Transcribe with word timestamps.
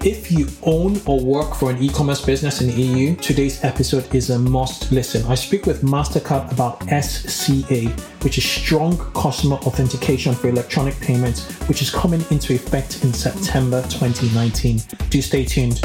If 0.00 0.32
you 0.32 0.48
own 0.64 1.00
or 1.06 1.20
work 1.20 1.54
for 1.54 1.70
an 1.70 1.80
e 1.80 1.88
commerce 1.88 2.24
business 2.24 2.60
in 2.60 2.68
the 2.68 2.82
EU, 2.82 3.14
today's 3.16 3.62
episode 3.62 4.12
is 4.12 4.30
a 4.30 4.38
must 4.38 4.90
listen. 4.90 5.24
I 5.26 5.36
speak 5.36 5.66
with 5.66 5.82
MasterCard 5.82 6.50
about 6.50 6.82
SCA, 7.04 7.88
which 8.22 8.38
is 8.38 8.44
Strong 8.44 8.98
Customer 9.12 9.56
Authentication 9.56 10.34
for 10.34 10.48
Electronic 10.48 10.98
Payments, 11.00 11.48
which 11.68 11.82
is 11.82 11.90
coming 11.90 12.24
into 12.30 12.52
effect 12.52 13.04
in 13.04 13.12
September 13.12 13.80
2019. 13.82 14.80
Do 15.10 15.22
stay 15.22 15.44
tuned. 15.44 15.80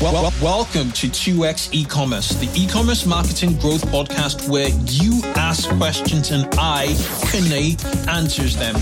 Well, 0.00 0.32
welcome 0.42 0.90
to 0.92 1.06
2x 1.06 1.72
e-commerce, 1.72 2.30
the 2.30 2.50
e-commerce 2.60 3.06
marketing 3.06 3.56
growth 3.58 3.86
podcast 3.86 4.48
where 4.48 4.68
you 4.86 5.22
ask 5.54 5.70
questions 5.76 6.32
and 6.32 6.48
I, 6.58 6.88
Kunle, 7.30 7.78
answers 8.08 8.56
them. 8.56 8.74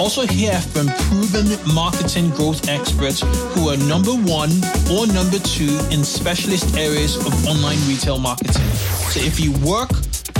Also 0.00 0.26
hear 0.26 0.58
from 0.60 0.88
proven 1.06 1.46
marketing 1.72 2.30
growth 2.30 2.68
experts 2.68 3.20
who 3.54 3.68
are 3.68 3.76
number 3.76 4.10
one 4.10 4.50
or 4.90 5.06
number 5.06 5.38
two 5.38 5.78
in 5.92 6.02
specialist 6.02 6.76
areas 6.76 7.14
of 7.16 7.32
online 7.46 7.78
retail 7.86 8.18
marketing. 8.18 8.66
So 9.14 9.20
if 9.20 9.38
you 9.38 9.52
work 9.64 9.90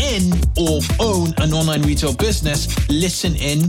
in 0.03 0.35
or 0.59 0.81
own 0.99 1.33
an 1.39 1.53
online 1.53 1.83
retail 1.83 2.15
business, 2.15 2.67
listen 2.91 3.37
in, 3.37 3.69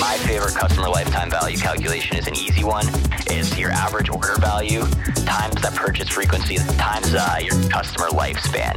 My 0.00 0.16
favorite 0.18 0.54
customer 0.54 0.88
lifetime 0.88 1.28
value 1.28 1.56
calculation 1.56 2.16
is 2.16 2.28
an 2.28 2.36
easy 2.36 2.62
one. 2.62 2.86
It's 3.26 3.58
your 3.58 3.70
average 3.70 4.08
order 4.08 4.36
value 4.38 4.82
times 5.26 5.60
that 5.62 5.72
purchase 5.74 6.08
frequency 6.08 6.56
times 6.56 7.12
uh, 7.14 7.38
your 7.42 7.54
customer 7.68 8.06
lifespan. 8.08 8.76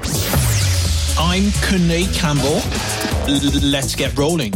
I'm 1.19 1.43
Kunle 1.61 2.11
Campbell. 2.17 2.61
Let's 3.69 3.95
get 3.95 4.17
rolling. 4.17 4.53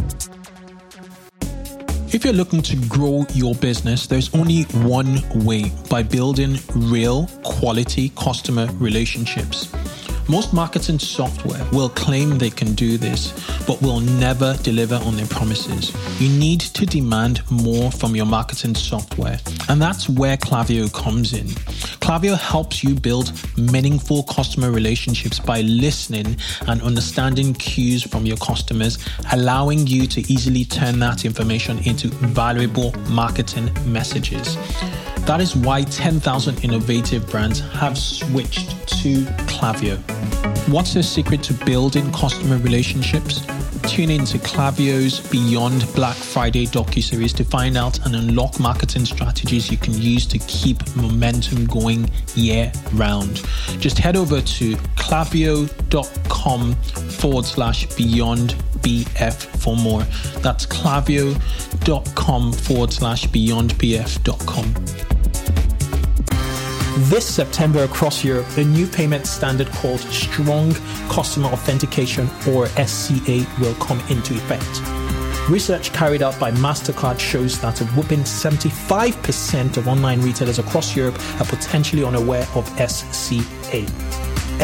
If 2.11 2.23
you're 2.23 2.33
looking 2.33 2.63
to 2.63 2.75
grow 2.88 3.25
your 3.33 3.53
business, 3.55 4.08
there's 4.08 4.33
only 4.33 4.63
one 4.63 5.21
way 5.45 5.71
by 5.89 6.02
building 6.02 6.58
real 6.73 7.27
quality 7.43 8.09
customer 8.16 8.67
relationships. 8.80 9.71
Most 10.28 10.54
marketing 10.54 10.98
software 10.98 11.64
will 11.72 11.90
claim 11.90 12.40
they 12.40 12.50
can 12.50 12.73
do 12.73 12.98
this, 12.98 13.31
but 13.68 13.80
will 13.81 14.00
never 14.00 14.58
deliver 14.64 14.95
on 14.95 15.16
their 15.16 15.28
promises. 15.28 15.94
You 16.20 16.30
need 16.30 16.62
to 16.62 16.86
demand 16.86 17.42
more 17.52 17.92
from 17.92 18.16
your 18.16 18.26
marketing 18.26 18.73
software, 18.73 19.40
and 19.70 19.80
that's 19.80 20.09
where 20.09 20.36
Klaviyo 20.36 20.92
comes 20.92 21.34
in. 21.34 21.48
Klaviyo 22.02 22.38
helps 22.38 22.84
you 22.84 22.95
build 22.95 23.34
meaningful 23.56 24.23
customer 24.23 24.72
relationships 24.72 25.40
by 25.40 25.62
listening 25.62 26.38
and 26.67 26.82
understanding 26.82 27.54
cues 27.54 28.02
from 28.02 28.26
your 28.26 28.38
customers, 28.38 28.98
allowing 29.32 29.86
you 29.86 30.08
to 30.08 30.22
easily 30.22 30.66
turn 30.66 30.98
that 31.00 31.23
information 31.23 31.78
into 31.80 32.08
valuable 32.08 32.92
marketing 33.10 33.70
messages. 33.86 34.58
That 35.26 35.42
is 35.42 35.56
why 35.56 35.82
10,000 35.82 36.64
innovative 36.64 37.28
brands 37.30 37.60
have 37.60 37.98
switched 37.98 38.88
to 39.02 39.26
Klaviyo. 39.56 39.98
What's 40.67 40.94
the 40.94 41.03
secret 41.03 41.42
to 41.44 41.53
building 41.66 42.11
customer 42.11 42.58
relationships? 42.58 43.45
Tune 43.88 44.09
in 44.09 44.25
to 44.25 44.38
Klaviyo's 44.39 45.20
Beyond 45.30 45.86
Black 45.94 46.16
Friday 46.16 46.66
docu-series 46.66 47.34
to 47.34 47.44
find 47.44 47.78
out 47.78 48.03
and 48.06 48.16
unlock 48.16 48.59
marketing 48.59 49.05
strategies 49.05 49.71
you 49.71 49.77
can 49.77 49.93
use 49.93 50.26
to 50.27 50.39
keep 50.39 50.77
momentum 50.95 51.66
going 51.66 52.10
year 52.33 52.71
round. 52.93 53.43
Just 53.80 53.99
head 53.99 54.16
over 54.16 54.42
to 54.42 54.76
klaviyo.com 54.98 56.73
forward 56.76 57.45
slash 57.45 57.86
beyond 57.95 58.55
BF 58.82 59.33
for 59.33 59.77
more. 59.77 60.02
That's 60.42 60.66
klaviyo.com 60.66 62.54
forward 62.54 62.92
slash 62.92 63.27
beyond 63.27 63.76
beyondbf.com. 63.76 65.14
This 66.98 67.26
September 67.26 67.83
across 67.83 68.23
Europe, 68.23 68.48
a 68.56 68.64
new 68.64 68.88
payment 68.88 69.28
standard 69.28 69.67
called 69.73 70.00
Strong 70.00 70.76
Customer 71.10 71.50
Authentication 71.50 72.30
or 72.48 72.67
SCA 72.67 73.45
will 73.60 73.76
come 73.76 74.00
into 74.08 74.33
effect. 74.33 74.82
Research 75.50 75.92
carried 75.92 76.23
out 76.23 76.39
by 76.39 76.52
MasterCard 76.52 77.20
shows 77.20 77.60
that 77.60 77.82
a 77.82 77.86
whooping 77.88 78.22
75% 78.22 79.76
of 79.76 79.89
online 79.89 80.22
retailers 80.22 80.58
across 80.58 80.95
Europe 80.95 81.20
are 81.42 81.45
potentially 81.45 82.05
unaware 82.05 82.48
of 82.55 82.66
SCA. 82.89 83.86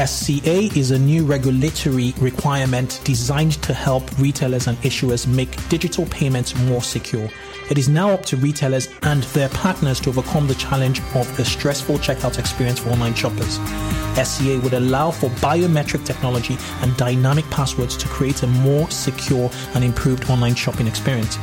SCA 0.08 0.80
is 0.80 0.92
a 0.92 0.98
new 0.98 1.26
regulatory 1.26 2.14
requirement 2.20 3.02
designed 3.04 3.62
to 3.62 3.74
help 3.74 4.10
retailers 4.18 4.68
and 4.68 4.78
issuers 4.84 5.28
make 5.28 5.68
digital 5.68 6.06
payments 6.06 6.56
more 6.60 6.82
secure. 6.82 7.28
It 7.72 7.78
is 7.78 7.88
now 7.88 8.10
up 8.10 8.26
to 8.26 8.36
retailers 8.36 8.90
and 9.04 9.24
their 9.32 9.48
partners 9.48 10.02
to 10.02 10.10
overcome 10.10 10.46
the 10.46 10.56
challenge 10.56 11.00
of 11.16 11.38
the 11.38 11.46
stressful 11.46 12.00
checkout 12.00 12.38
experience 12.38 12.80
for 12.80 12.90
online 12.90 13.14
shoppers. 13.14 13.60
SCA 14.22 14.60
would 14.62 14.74
allow 14.74 15.10
for 15.10 15.30
biometric 15.40 16.06
technology 16.06 16.58
and 16.82 16.98
dynamic 16.98 17.50
passwords 17.50 17.96
to 17.96 18.10
create 18.10 18.44
a 18.44 18.48
more 18.48 18.92
secure 18.92 19.50
and 19.74 19.86
improved 19.86 20.30
online 20.30 20.54
shopping 20.54 20.86
experience. 20.86 21.38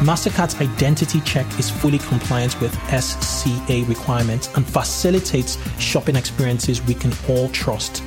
MasterCard's 0.00 0.60
identity 0.60 1.22
check 1.22 1.46
is 1.58 1.70
fully 1.70 1.98
compliant 1.98 2.60
with 2.60 2.74
SCA 3.02 3.82
requirements 3.88 4.54
and 4.56 4.66
facilitates 4.66 5.56
shopping 5.80 6.14
experiences 6.14 6.82
we 6.82 6.92
can 6.92 7.12
all 7.26 7.48
trust. 7.48 8.02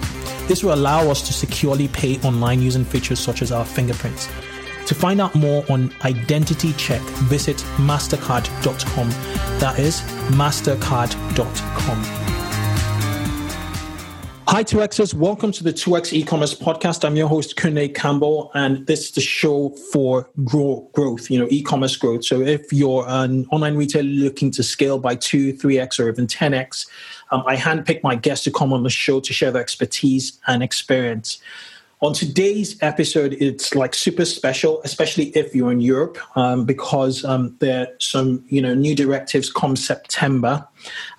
This 0.48 0.64
will 0.64 0.76
allow 0.76 1.10
us 1.10 1.26
to 1.26 1.34
securely 1.34 1.88
pay 1.88 2.20
online 2.20 2.62
using 2.62 2.86
features 2.86 3.18
such 3.18 3.42
as 3.42 3.52
our 3.52 3.66
fingerprints. 3.66 4.30
To 4.88 4.96
find 4.96 5.22
out 5.22 5.34
more 5.34 5.64
on 5.70 5.94
identity 6.04 6.74
check, 6.74 7.02
visit 7.30 7.58
mastercard.com. 7.78 9.10
That 9.60 9.80
is 9.80 10.02
mastercard.com. 10.32 12.04
Hi, 14.46 14.64
2Xers. 14.64 15.14
Welcome 15.14 15.54
to 15.54 15.64
the 15.64 15.72
2X 15.72 16.12
e-commerce 16.12 16.54
podcast. 16.54 17.06
I'm 17.06 17.16
your 17.16 17.30
host, 17.30 17.56
Kunle 17.56 17.96
Campbell, 17.96 18.52
and 18.54 18.86
this 18.86 19.06
is 19.06 19.12
the 19.12 19.22
show 19.22 19.70
for 19.92 20.30
grow, 20.44 20.88
growth, 20.94 21.32
you 21.32 21.40
know, 21.40 21.48
e-commerce 21.50 21.96
growth. 21.96 22.26
So 22.26 22.42
if 22.42 22.72
you're 22.74 23.06
an 23.08 23.48
online 23.52 23.78
retailer 23.78 24.04
looking 24.04 24.52
to 24.52 24.62
scale 24.62 25.00
by 25.00 25.16
2, 25.16 25.54
3X, 25.54 25.98
or 26.00 26.10
even 26.10 26.28
10X, 26.28 26.88
um, 27.32 27.44
I 27.48 27.56
handpick 27.56 28.04
my 28.04 28.16
guests 28.16 28.44
to 28.44 28.52
come 28.52 28.74
on 28.74 28.84
the 28.84 28.90
show 28.90 29.22
to 29.22 29.34
share 29.34 29.50
their 29.50 29.62
expertise 29.62 30.40
and 30.46 30.62
experience. 30.62 31.40
On 32.04 32.12
today's 32.12 32.76
episode, 32.84 33.38
it's 33.40 33.76
like 33.76 33.96
super 33.96 34.26
special, 34.26 34.82
especially 34.84 35.28
if 35.38 35.56
you're 35.56 35.72
in 35.72 35.80
Europe, 35.80 36.18
um, 36.36 36.66
because 36.66 37.24
um, 37.24 37.56
there 37.60 37.84
are 37.84 37.88
some 38.00 38.44
you 38.50 38.62
know 38.62 38.74
new 38.74 38.94
directives 38.94 39.50
come 39.50 39.78
September 39.78 40.68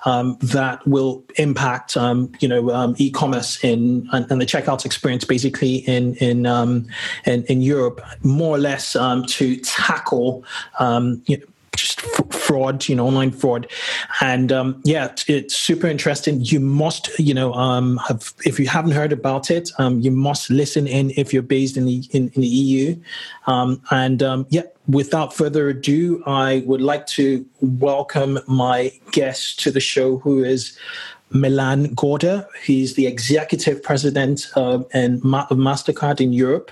um, 0.05 0.37
that 0.43 0.87
will 0.87 1.25
impact 1.37 1.97
um, 1.97 2.31
you 2.39 2.47
know 2.47 2.69
um, 2.69 2.95
e-commerce 2.99 3.65
in 3.65 4.07
and, 4.13 4.31
and, 4.31 4.43
the 4.43 4.45
checkout 4.45 4.85
experience 4.85 5.25
basically 5.25 5.77
in 5.77 6.17
in 6.17 6.45
um, 6.45 6.87
in, 7.25 7.45
in, 7.45 7.63
Europe, 7.63 8.03
more 8.23 8.55
or 8.55 8.59
less 8.59 8.93
to 8.93 9.57
tackle 9.63 10.45
you 11.25 11.39
know, 11.39 11.45
just 11.95 12.33
fraud, 12.33 12.89
you 12.89 12.97
know, 12.97 13.07
online 13.07 13.31
fraud. 13.31 13.67
And 14.21 14.53
um, 14.53 14.81
yeah, 14.85 15.07
it's, 15.07 15.29
it's, 15.29 15.57
super 15.57 15.87
interesting. 15.87 16.41
You 16.43 16.61
must, 16.61 17.11
you 17.19 17.35
know, 17.35 17.53
um, 17.55 17.99
have 18.09 18.33
if 18.45 18.59
you 18.59 18.67
haven't 18.67 18.93
heard 18.93 19.13
about 19.13 19.51
it, 19.51 19.71
um, 19.79 20.01
you 20.01 20.11
must 20.11 20.51
listen 20.51 20.87
in 20.87 21.11
if 21.17 21.33
you're 21.33 21.43
based 21.43 21.77
in 21.77 21.87
the 21.87 22.05
in, 22.11 22.29
in 22.31 22.43
the 22.43 22.49
EU. 22.49 22.97
Um, 23.47 23.81
and 23.91 24.23
um, 24.23 24.47
yeah, 24.51 24.63
without 24.89 25.35
further 25.35 25.69
ado, 25.69 26.23
I 26.27 26.63
would 26.67 26.81
like 26.81 27.07
to 27.09 27.47
welcome 27.61 28.39
my 28.47 28.93
guest 29.13 29.61
to 29.61 29.71
the 29.71 29.81
show, 29.81 30.19
who 30.19 30.45
is 30.45 30.77
Milan 31.35 31.93
Gorda. 31.95 32.49
He's 32.65 32.95
the 32.95 33.07
executive 33.07 33.83
president 33.83 34.47
uh, 34.55 34.85
and 34.93 35.23
Ma- 35.25 35.47
of 35.51 35.59
Mastercard 35.59 36.21
in 36.21 36.33
Europe, 36.33 36.71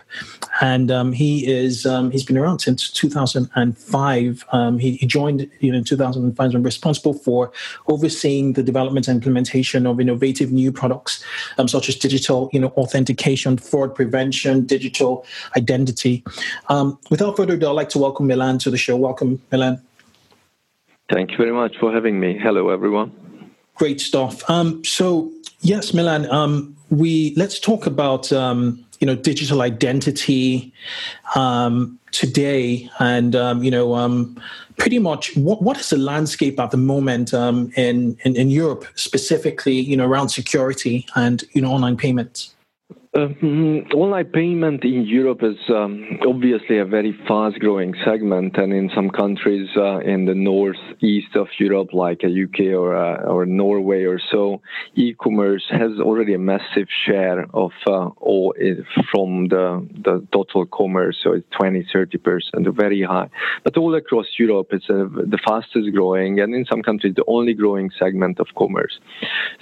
and 0.61 0.91
um, 0.91 1.13
he 1.13 1.45
is 1.47 1.85
um, 1.85 2.13
he's 2.13 2.25
been 2.25 2.39
around 2.39 2.61
since 2.61 2.89
2005. 2.91 4.45
Um, 4.53 4.79
he, 4.79 4.93
he, 4.93 5.07
joined 5.07 5.51
you 5.59 5.73
know 5.73 5.79
in 5.79 5.85
2005 5.85 6.55
and 6.55 6.65
responsible 6.65 7.13
for 7.13 7.53
overseeing 7.89 8.53
the 8.53 8.63
development 8.63 9.09
and 9.09 9.17
implementation 9.17 9.85
of 9.85 10.01
innovative 10.01 10.53
new 10.53 10.71
products 10.71 11.25
um, 11.59 11.67
such 11.67 11.89
as 11.89 11.97
digital 11.97 12.49
you 12.53 12.61
know 12.61 12.69
authentication, 12.77 13.59
fraud 13.59 13.95
prevention, 13.95 14.65
digital 14.65 15.27
identity. 15.57 16.23
Um, 16.69 16.99
without 17.11 17.37
further 17.37 17.55
ado, 17.55 17.69
I'd 17.69 17.73
like 17.73 17.89
to 17.91 17.99
welcome 17.99 18.29
Milan 18.29 18.59
to 18.61 18.71
the 18.71 18.79
show. 18.79 18.97
Welcome, 18.97 19.43
Milan. 19.51 19.83
Thank 21.11 21.33
you 21.33 21.37
very 21.37 21.53
much 21.53 21.77
for 21.79 21.93
having 21.93 22.21
me. 22.21 22.39
Hello, 22.41 22.69
everyone. 22.69 23.13
Great 23.77 24.01
stuff. 24.01 24.49
Um, 24.49 24.85
so, 24.85 25.33
yes, 25.61 25.95
Milan, 25.95 26.31
um, 26.31 26.77
we 26.91 27.35
let's 27.37 27.59
talk 27.59 27.87
about 27.87 28.33
um, 28.33 28.85
you 29.01 29.07
know 29.07 29.17
digital 29.17 29.63
identity 29.63 30.73
um, 31.35 31.99
today, 32.13 32.89
and 32.99 33.35
um, 33.35 33.65
you 33.65 33.71
know 33.71 33.95
um, 33.95 34.41
pretty 34.77 34.99
much 34.99 35.35
what 35.37 35.63
what 35.63 35.79
is 35.79 35.91
the 35.91 35.97
landscape 35.97 36.61
at 36.61 36.71
the 36.71 36.77
moment 36.77 37.33
um, 37.33 37.73
in, 37.77 38.17
in 38.25 38.37
in 38.37 38.51
Europe 38.51 38.85
specifically, 38.95 39.81
you 39.81 39.97
know, 39.97 40.07
around 40.07 40.29
security 40.29 41.07
and 41.17 41.45
you 41.53 41.63
know 41.63 41.73
online 41.73 41.97
payments. 41.97 42.55
Um, 43.15 43.85
online 43.95 44.25
payment 44.25 44.85
in 44.85 45.05
Europe 45.05 45.43
is 45.43 45.59
um, 45.69 46.19
obviously 46.27 46.79
a 46.79 46.87
very 46.87 47.13
fast 47.29 47.59
growing 47.59 47.93
segment, 48.07 48.57
and 48.57 48.73
in 48.73 48.91
some 48.95 49.11
countries 49.11 49.69
uh, 49.77 49.99
in 49.99 50.25
the 50.25 50.35
northeast 50.35 51.37
of 51.37 51.49
Europe, 51.59 51.93
like 51.93 52.23
a 52.25 52.29
UK 52.29 52.73
or, 52.73 52.97
uh, 52.97 53.31
or 53.31 53.45
Norway 53.45 54.05
or 54.05 54.19
so, 54.31 54.63
e 54.95 55.13
commerce 55.13 55.63
has 55.71 55.91
already 56.01 56.33
a 56.33 56.39
massive 56.39 56.89
share 57.05 57.45
of 57.53 57.73
uh, 57.87 58.07
all 58.17 58.55
from 59.11 59.49
the, 59.49 59.87
the 60.05 60.27
total 60.33 60.65
commerce, 60.65 61.19
so 61.23 61.33
it's 61.33 61.47
20 61.61 61.87
30%, 61.95 62.75
very 62.75 63.03
high. 63.03 63.29
But 63.63 63.77
all 63.77 63.95
across 63.95 64.27
Europe, 64.39 64.69
it's 64.71 64.89
uh, 64.89 65.05
the 65.13 65.39
fastest 65.47 65.93
growing, 65.93 66.41
and 66.41 66.55
in 66.55 66.65
some 66.65 66.81
countries, 66.81 67.13
the 67.15 67.25
only 67.27 67.53
growing 67.53 67.91
segment 67.99 68.41
of 68.41 68.47
commerce. 68.57 68.99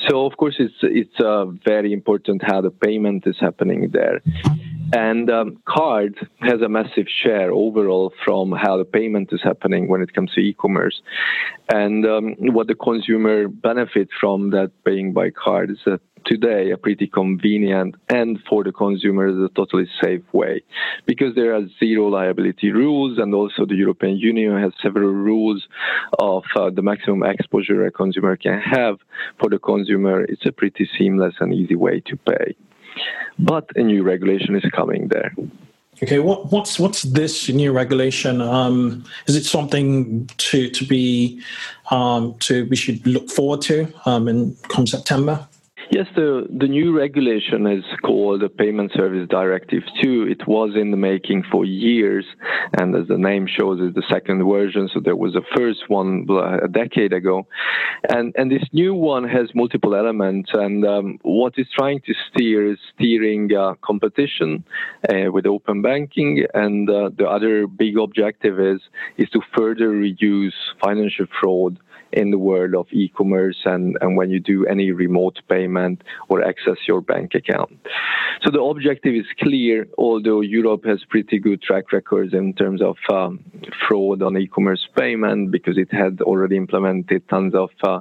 So, 0.08 0.24
of 0.24 0.36
course, 0.36 0.54
it's, 0.60 0.74
it's 0.82 1.18
uh, 1.18 1.46
very 1.66 1.92
important 1.92 2.42
how 2.46 2.60
the 2.60 2.70
payment 2.70 3.26
is 3.26 3.39
happening 3.40 3.90
there. 3.92 4.20
And 4.92 5.30
um, 5.30 5.62
card 5.68 6.16
has 6.40 6.60
a 6.62 6.68
massive 6.68 7.06
share 7.08 7.52
overall 7.52 8.12
from 8.24 8.50
how 8.50 8.76
the 8.76 8.84
payment 8.84 9.32
is 9.32 9.40
happening 9.42 9.88
when 9.88 10.02
it 10.02 10.12
comes 10.12 10.32
to 10.34 10.40
e-commerce. 10.40 11.00
And 11.72 12.04
um, 12.04 12.34
what 12.38 12.66
the 12.66 12.74
consumer 12.74 13.46
benefits 13.46 14.10
from 14.20 14.50
that 14.50 14.72
paying 14.84 15.12
by 15.12 15.30
card 15.30 15.70
is 15.70 15.78
that 15.86 16.00
today 16.26 16.70
a 16.70 16.76
pretty 16.76 17.06
convenient 17.06 17.94
and 18.08 18.38
for 18.48 18.64
the 18.64 18.72
consumer 18.72 19.28
a 19.28 19.48
totally 19.50 19.88
safe 20.02 20.22
way 20.32 20.62
because 21.06 21.34
there 21.34 21.54
are 21.54 21.62
zero 21.78 22.08
liability 22.08 22.70
rules 22.70 23.18
and 23.18 23.34
also 23.34 23.64
the 23.66 23.74
European 23.74 24.18
Union 24.18 24.60
has 24.60 24.72
several 24.82 25.08
rules 25.08 25.66
of 26.18 26.42
uh, 26.56 26.68
the 26.68 26.82
maximum 26.82 27.22
exposure 27.22 27.86
a 27.86 27.90
consumer 27.90 28.36
can 28.36 28.60
have 28.60 28.98
for 29.38 29.48
the 29.48 29.58
consumer 29.58 30.22
it's 30.24 30.44
a 30.44 30.52
pretty 30.52 30.88
seamless 30.98 31.34
and 31.40 31.54
easy 31.54 31.74
way 31.74 32.00
to 32.00 32.16
pay 32.16 32.54
but 33.38 33.68
a 33.76 33.82
new 33.82 34.02
regulation 34.02 34.54
is 34.54 34.64
coming 34.72 35.08
there. 35.08 35.32
Okay, 36.02 36.18
what, 36.18 36.50
what's 36.50 36.78
what's 36.78 37.02
this 37.02 37.48
new 37.50 37.72
regulation? 37.72 38.40
Um, 38.40 39.04
is 39.26 39.36
it 39.36 39.44
something 39.44 40.26
to 40.38 40.70
to 40.70 40.86
be 40.86 41.42
um, 41.90 42.34
to 42.40 42.64
we 42.66 42.76
should 42.76 43.06
look 43.06 43.28
forward 43.30 43.60
to 43.62 43.92
um, 44.06 44.26
in 44.26 44.56
come 44.68 44.86
September? 44.86 45.46
Yes, 45.92 46.06
the, 46.14 46.46
the 46.48 46.68
new 46.68 46.96
regulation 46.96 47.66
is 47.66 47.82
called 48.04 48.42
the 48.42 48.48
Payment 48.48 48.92
Service 48.94 49.26
Directive 49.28 49.82
2. 50.00 50.28
It 50.30 50.46
was 50.46 50.76
in 50.76 50.92
the 50.92 50.96
making 50.96 51.42
for 51.50 51.64
years, 51.64 52.24
and 52.78 52.94
as 52.94 53.08
the 53.08 53.18
name 53.18 53.48
shows, 53.48 53.80
it's 53.82 53.96
the 53.96 54.04
second 54.08 54.48
version. 54.48 54.88
So 54.94 55.00
there 55.00 55.16
was 55.16 55.34
a 55.34 55.42
first 55.56 55.88
one 55.88 56.28
a 56.62 56.68
decade 56.68 57.12
ago. 57.12 57.48
And, 58.08 58.32
and 58.38 58.52
this 58.52 58.62
new 58.72 58.94
one 58.94 59.28
has 59.28 59.52
multiple 59.52 59.96
elements, 59.96 60.50
and 60.54 60.86
um, 60.86 61.18
what 61.22 61.54
it's 61.56 61.72
trying 61.76 62.02
to 62.02 62.14
steer 62.30 62.70
is 62.70 62.78
steering 62.94 63.52
uh, 63.52 63.74
competition 63.82 64.62
uh, 65.08 65.32
with 65.32 65.44
open 65.44 65.82
banking, 65.82 66.46
and 66.54 66.88
uh, 66.88 67.10
the 67.18 67.26
other 67.26 67.66
big 67.66 67.98
objective 67.98 68.60
is, 68.60 68.80
is 69.18 69.28
to 69.30 69.40
further 69.58 69.88
reduce 69.88 70.54
financial 70.80 71.26
fraud 71.40 71.80
in 72.12 72.30
the 72.30 72.38
world 72.38 72.74
of 72.74 72.86
e-commerce 72.92 73.56
and, 73.64 73.96
and 74.00 74.16
when 74.16 74.30
you 74.30 74.40
do 74.40 74.66
any 74.66 74.90
remote 74.92 75.38
payment 75.48 76.02
or 76.28 76.44
access 76.44 76.76
your 76.86 77.00
bank 77.00 77.34
account. 77.34 77.78
So 78.42 78.50
the 78.50 78.60
objective 78.60 79.14
is 79.14 79.26
clear, 79.38 79.86
although 79.98 80.40
Europe 80.40 80.84
has 80.86 81.04
pretty 81.08 81.38
good 81.38 81.62
track 81.62 81.92
records 81.92 82.32
in 82.32 82.54
terms 82.54 82.80
of 82.82 82.96
um, 83.12 83.44
fraud 83.86 84.22
on 84.22 84.36
e-commerce 84.36 84.86
payment 84.96 85.50
because 85.50 85.76
it 85.76 85.92
had 85.92 86.20
already 86.22 86.56
implemented 86.56 87.28
tons 87.28 87.54
of 87.54 87.70
uh, 87.82 88.00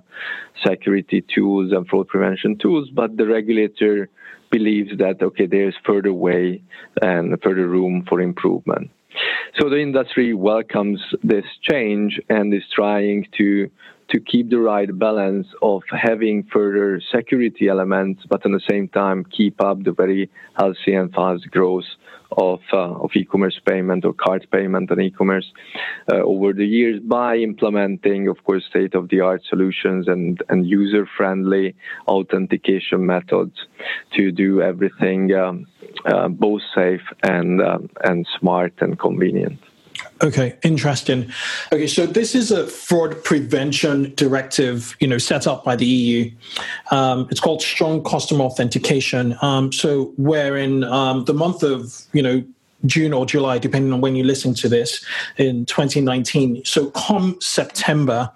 security 0.66 1.24
tools 1.34 1.72
and 1.72 1.88
fraud 1.88 2.08
prevention 2.08 2.58
tools, 2.58 2.90
but 2.94 3.18
the 3.18 3.26
regulator 3.26 4.10
believes 4.52 4.98
that 4.98 5.22
okay, 5.22 5.46
there's 5.46 5.76
further 5.86 6.14
way 6.14 6.62
and 7.02 7.38
further 7.44 7.68
room 7.68 8.06
for 8.08 8.22
improvement. 8.22 8.90
So 9.60 9.70
the 9.70 9.80
industry 9.80 10.34
welcomes 10.34 11.02
this 11.24 11.46
change 11.70 12.20
and 12.30 12.54
is 12.54 12.64
trying 12.74 13.28
to 13.38 13.70
to 14.10 14.20
keep 14.20 14.50
the 14.50 14.60
right 14.60 14.98
balance 14.98 15.48
of 15.62 15.84
having 15.92 16.44
further 16.52 17.02
security 17.16 17.68
elements, 17.68 18.24
but 18.28 18.46
at 18.46 18.52
the 18.52 18.62
same 18.70 18.88
time 18.88 19.24
keep 19.26 19.62
up 19.62 19.84
the 19.84 19.92
very 19.92 20.30
healthy 20.58 20.96
and 20.96 21.14
fast 21.14 21.50
growth 21.52 21.86
of 22.38 22.60
uh, 22.74 22.94
of 23.04 23.10
e-commerce 23.16 23.60
payment 23.66 24.06
or 24.06 24.14
card 24.14 24.46
payment 24.52 24.92
and 24.92 25.02
e-commerce 25.02 25.52
uh, 26.12 26.18
over 26.18 26.54
the 26.54 26.66
years 26.66 27.00
by 27.02 27.38
implementing, 27.38 28.28
of 28.28 28.44
course, 28.44 28.64
state-of-the-art 28.70 29.42
solutions 29.50 30.08
and 30.08 30.42
and 30.50 30.68
user-friendly 30.68 31.76
authentication 32.08 33.06
methods 33.06 33.56
to 34.16 34.32
do 34.32 34.62
everything 34.62 35.34
um, 35.34 35.66
uh, 36.06 36.28
both 36.28 36.62
safe 36.76 37.06
and 37.24 37.62
um, 37.62 37.90
and 38.04 38.28
smart 38.40 38.74
and 38.80 39.00
convenient. 39.00 39.60
Okay, 40.22 40.58
interesting. 40.64 41.32
Okay, 41.72 41.88
so 41.88 42.06
this 42.06 42.36
is 42.36 42.52
a 42.52 42.68
fraud 42.68 43.24
prevention 43.24 44.14
directive, 44.16 44.96
you 45.00 45.08
know, 45.08 45.18
set 45.18 45.48
up 45.48 45.64
by 45.64 45.76
the 45.76 45.86
EU. 45.86 46.32
Um, 46.92 47.28
it's 47.32 47.40
called 47.40 47.62
Strong 47.62 48.04
Customer 48.04 48.44
Authentication. 48.44 49.38
Um, 49.42 49.72
so, 49.72 50.14
where 50.18 50.58
in 50.58 50.84
um, 50.84 51.26
the 51.26 51.34
month 51.34 51.64
of, 51.64 52.02
you 52.12 52.22
know, 52.22 52.44
June 52.86 53.14
or 53.14 53.26
July, 53.26 53.58
depending 53.58 53.94
on 53.94 54.02
when 54.02 54.16
you 54.16 54.24
listen 54.24 54.54
to 54.56 54.70
this, 54.70 55.04
in 55.38 55.66
2019. 55.66 56.64
So 56.66 56.92
come 56.92 57.38
September, 57.42 58.32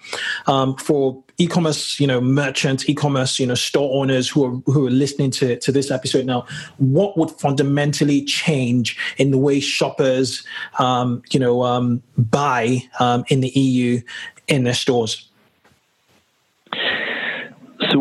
um, 0.47 0.75
for 0.77 1.23
e-commerce, 1.37 1.99
you 1.99 2.07
know, 2.07 2.21
merchants, 2.21 2.87
e-commerce, 2.87 3.39
you 3.39 3.47
know, 3.47 3.55
store 3.55 4.01
owners 4.01 4.29
who 4.29 4.45
are 4.45 4.71
who 4.71 4.87
are 4.87 4.91
listening 4.91 5.31
to, 5.31 5.57
to 5.59 5.71
this 5.71 5.91
episode 5.91 6.25
now, 6.25 6.45
what 6.77 7.17
would 7.17 7.31
fundamentally 7.31 8.23
change 8.23 8.97
in 9.17 9.31
the 9.31 9.37
way 9.37 9.59
shoppers, 9.59 10.43
um, 10.79 11.21
you 11.31 11.39
know, 11.39 11.63
um, 11.63 12.01
buy 12.17 12.83
um, 12.99 13.23
in 13.29 13.41
the 13.41 13.49
EU 13.49 14.01
in 14.47 14.63
their 14.63 14.73
stores? 14.73 15.29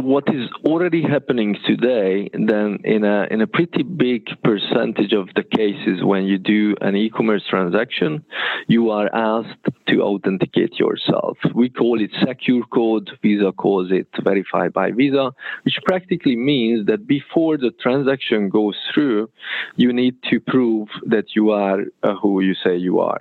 What 0.03 0.25
is 0.35 0.49
already 0.65 1.01
happening 1.01 1.57
today, 1.65 2.29
then 2.33 2.81
in 2.83 3.05
a 3.05 3.29
in 3.31 3.41
a 3.41 3.47
pretty 3.47 3.85
big 3.85 4.27
percentage 4.43 5.13
of 5.13 5.29
the 5.37 5.45
cases 5.45 6.03
when 6.03 6.25
you 6.25 6.39
do 6.39 6.75
an 6.81 6.97
e-commerce 6.97 7.45
transaction, 7.49 8.25
you 8.67 8.91
are 8.91 9.09
asked 9.15 9.65
to 9.87 10.03
authenticate 10.03 10.75
yourself. 10.81 11.39
We 11.55 11.69
call 11.71 12.03
it 12.03 12.11
secure 12.27 12.65
code. 12.65 13.11
Visa 13.23 13.53
calls 13.53 13.93
it 13.93 14.09
verified 14.25 14.73
by 14.73 14.91
Visa, 14.91 15.31
which 15.63 15.79
practically 15.87 16.35
means 16.35 16.87
that 16.87 17.07
before 17.07 17.57
the 17.57 17.71
transaction 17.81 18.49
goes 18.49 18.77
through, 18.93 19.31
you 19.77 19.93
need 19.93 20.17
to 20.31 20.41
prove 20.41 20.89
that 21.07 21.37
you 21.37 21.53
are 21.53 21.83
uh, 22.03 22.17
who 22.17 22.41
you 22.41 22.55
say 22.55 22.77
you 22.77 22.99
are. 22.99 23.21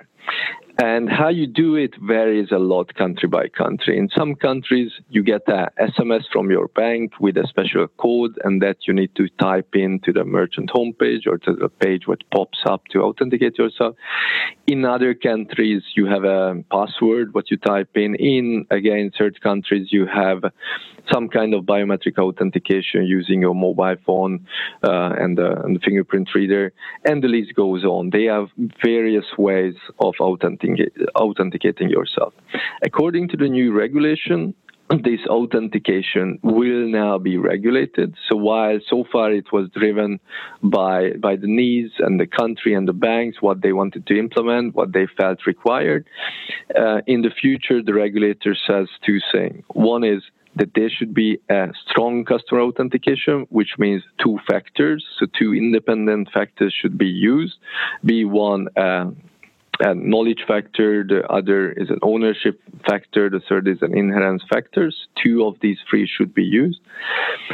And 0.77 1.09
how 1.09 1.29
you 1.29 1.47
do 1.47 1.75
it 1.75 1.93
varies 2.01 2.51
a 2.51 2.57
lot 2.57 2.93
country 2.95 3.27
by 3.27 3.49
country. 3.49 3.97
In 3.97 4.09
some 4.15 4.35
countries, 4.35 4.91
you 5.09 5.23
get 5.23 5.41
a 5.47 5.69
SMS 5.79 6.23
from 6.31 6.49
your 6.49 6.69
bank 6.69 7.19
with 7.19 7.37
a 7.37 7.45
special 7.47 7.87
code, 7.87 8.37
and 8.43 8.61
that 8.61 8.77
you 8.87 8.93
need 8.93 9.13
to 9.15 9.27
type 9.39 9.75
into 9.75 10.13
the 10.13 10.23
merchant 10.23 10.71
homepage 10.71 11.27
or 11.27 11.37
to 11.39 11.53
the 11.53 11.69
page 11.69 12.07
what 12.07 12.19
pops 12.31 12.59
up 12.65 12.85
to 12.91 13.01
authenticate 13.01 13.57
yourself. 13.57 13.95
In 14.67 14.85
other 14.85 15.13
countries, 15.13 15.83
you 15.95 16.05
have 16.05 16.23
a 16.23 16.63
password, 16.71 17.33
what 17.33 17.51
you 17.51 17.57
type 17.57 17.89
in. 17.95 18.15
In 18.15 18.65
again, 18.71 19.11
certain 19.17 19.41
countries, 19.41 19.87
you 19.91 20.05
have 20.05 20.43
some 21.11 21.27
kind 21.27 21.53
of 21.53 21.63
biometric 21.63 22.17
authentication 22.17 23.05
using 23.05 23.41
your 23.41 23.55
mobile 23.55 23.95
phone 24.05 24.45
uh, 24.83 25.13
and, 25.17 25.37
the, 25.37 25.61
and, 25.63 25.75
the, 25.75 25.79
fingerprint 25.79 26.29
reader, 26.35 26.73
and 27.05 27.23
the 27.23 27.27
list 27.27 27.55
goes 27.55 27.83
on. 27.83 28.11
They 28.11 28.25
have 28.25 28.47
various 28.83 29.25
ways 29.37 29.75
of 29.99 30.13
authenticating 31.15 31.89
yourself. 31.89 32.33
According 32.83 33.29
to 33.29 33.37
the 33.37 33.47
new 33.47 33.71
regulation, 33.71 34.53
this 34.99 35.21
authentication 35.27 36.39
will 36.43 36.87
now 36.87 37.17
be 37.17 37.37
regulated. 37.37 38.15
So 38.29 38.35
while 38.35 38.79
so 38.89 39.05
far 39.11 39.31
it 39.31 39.51
was 39.51 39.69
driven 39.69 40.19
by 40.61 41.11
by 41.13 41.35
the 41.37 41.47
needs 41.47 41.93
and 41.99 42.19
the 42.19 42.27
country 42.27 42.73
and 42.73 42.87
the 42.87 42.93
banks, 42.93 43.37
what 43.41 43.61
they 43.61 43.73
wanted 43.73 44.05
to 44.07 44.19
implement, 44.19 44.75
what 44.75 44.91
they 44.91 45.07
felt 45.17 45.39
required, 45.45 46.05
uh, 46.77 47.01
in 47.07 47.21
the 47.21 47.31
future 47.41 47.81
the 47.81 47.93
regulator 47.93 48.55
says 48.67 48.87
two 49.05 49.19
things. 49.31 49.63
One 49.73 50.03
is 50.03 50.23
that 50.55 50.71
there 50.75 50.89
should 50.89 51.13
be 51.13 51.39
a 51.49 51.67
strong 51.89 52.25
customer 52.25 52.61
authentication, 52.61 53.45
which 53.49 53.75
means 53.77 54.03
two 54.21 54.37
factors. 54.49 55.05
So 55.17 55.25
two 55.39 55.53
independent 55.53 56.29
factors 56.33 56.75
should 56.79 56.97
be 56.97 57.07
used. 57.07 57.55
Be 58.03 58.25
one 58.25 58.67
uh, 58.75 59.11
a 59.81 59.95
knowledge 59.95 60.43
factor, 60.47 61.03
the 61.03 61.25
other 61.27 61.71
is 61.71 61.89
an 61.89 61.99
ownership 62.01 62.61
factor, 62.87 63.29
the 63.29 63.41
third 63.47 63.67
is 63.67 63.77
an 63.81 63.97
inherence 63.97 64.43
factors. 64.49 65.07
Two 65.21 65.45
of 65.45 65.55
these 65.61 65.77
three 65.89 66.07
should 66.07 66.33
be 66.33 66.43
used. 66.43 66.79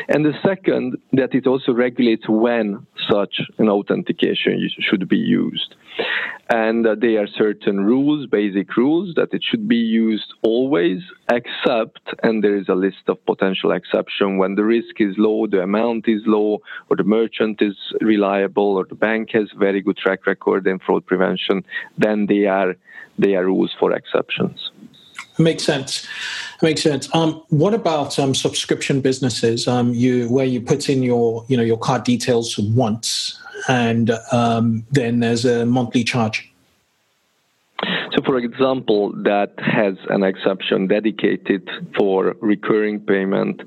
And 0.09 0.25
the 0.25 0.33
second, 0.45 0.97
that 1.13 1.33
it 1.33 1.47
also 1.47 1.73
regulates 1.73 2.27
when 2.27 2.85
such 3.09 3.41
an 3.57 3.69
authentication 3.69 4.69
should 4.79 5.07
be 5.07 5.17
used. 5.17 5.75
And 6.49 6.87
uh, 6.87 6.95
there 6.99 7.23
are 7.23 7.27
certain 7.27 7.81
rules, 7.81 8.25
basic 8.27 8.77
rules, 8.77 9.15
that 9.15 9.33
it 9.33 9.43
should 9.43 9.67
be 9.67 9.75
used 9.75 10.33
always, 10.43 11.01
except, 11.29 11.99
and 12.23 12.41
there 12.41 12.55
is 12.55 12.69
a 12.69 12.75
list 12.75 13.03
of 13.07 13.23
potential 13.25 13.71
exception 13.73 14.37
when 14.37 14.55
the 14.55 14.63
risk 14.63 15.01
is 15.01 15.15
low, 15.17 15.47
the 15.47 15.61
amount 15.61 16.07
is 16.07 16.21
low, 16.25 16.61
or 16.89 16.95
the 16.95 17.03
merchant 17.03 17.61
is 17.61 17.75
reliable, 17.99 18.77
or 18.77 18.85
the 18.85 18.95
bank 18.95 19.31
has 19.31 19.49
very 19.57 19.81
good 19.81 19.97
track 19.97 20.25
record 20.25 20.65
in 20.67 20.79
fraud 20.79 21.05
prevention, 21.05 21.65
then 21.97 22.27
they 22.27 22.45
are 22.45 22.75
they 23.19 23.35
are 23.35 23.45
rules 23.45 23.75
for 23.79 23.91
exceptions. 23.91 24.71
Makes 25.39 25.63
sense. 25.63 26.07
Makes 26.61 26.81
sense. 26.81 27.13
Um, 27.13 27.43
what 27.49 27.73
about 27.73 28.17
um, 28.17 28.33
subscription 28.33 28.99
businesses? 28.99 29.67
Um, 29.67 29.93
you 29.93 30.27
where 30.29 30.45
you 30.45 30.59
put 30.59 30.89
in 30.89 31.03
your 31.03 31.45
you 31.47 31.55
know 31.55 31.63
your 31.63 31.77
card 31.77 32.03
details 32.03 32.57
once, 32.57 33.39
and 33.67 34.11
um, 34.31 34.83
then 34.91 35.19
there's 35.19 35.45
a 35.45 35.65
monthly 35.65 36.03
charge. 36.03 36.51
For 38.27 38.37
example, 38.39 39.13
that 39.23 39.53
has 39.57 39.95
an 40.09 40.23
exception 40.23 40.87
dedicated 40.87 41.69
for 41.97 42.35
recurring 42.41 42.99
payment 42.99 43.61